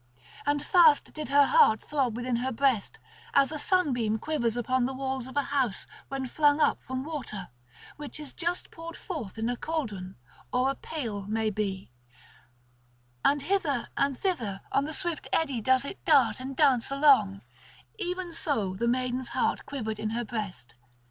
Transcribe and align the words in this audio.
And 0.47 0.63
fast 0.65 1.13
did 1.13 1.29
her 1.29 1.45
heart 1.45 1.79
throb 1.79 2.15
within 2.15 2.37
her 2.37 2.51
breast, 2.51 2.97
as 3.35 3.51
a 3.51 3.59
sunbeam 3.59 4.17
quivers 4.17 4.57
upon 4.57 4.85
the 4.85 4.95
walls 4.95 5.27
of 5.27 5.37
a 5.37 5.43
house 5.43 5.85
when 6.07 6.25
flung 6.27 6.59
up 6.59 6.81
from 6.81 7.03
water, 7.03 7.49
which 7.97 8.19
is 8.19 8.33
just 8.33 8.71
poured 8.71 8.97
forth 8.97 9.37
in 9.37 9.47
a 9.47 9.55
caldron 9.55 10.15
or 10.51 10.71
a 10.71 10.75
pail 10.75 11.27
may 11.27 11.51
be; 11.51 11.91
and 13.23 13.43
hither 13.43 13.89
and 13.95 14.17
thither 14.17 14.61
on 14.71 14.85
the 14.85 14.93
swift 14.95 15.27
eddy 15.31 15.61
does 15.61 15.85
it 15.85 16.03
dart 16.03 16.39
and 16.39 16.55
dance 16.57 16.89
along; 16.89 17.43
even 17.99 18.33
so 18.33 18.73
the 18.73 18.87
maiden's 18.87 19.29
heart 19.37 19.67
quivered 19.67 19.99
in 19.99 20.09
her 20.17 20.25
breast. 20.25 20.73